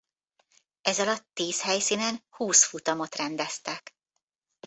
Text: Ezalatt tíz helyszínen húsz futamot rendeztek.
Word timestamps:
Ezalatt 0.81 1.25
tíz 1.33 1.61
helyszínen 1.61 2.23
húsz 2.29 2.63
futamot 2.63 3.15
rendeztek. 3.15 3.95